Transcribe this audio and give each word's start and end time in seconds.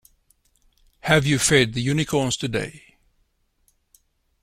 Have 1.01 1.27
you 1.27 1.37
fed 1.37 1.73
the 1.73 1.81
unicorns 1.83 2.35
today? 2.35 2.95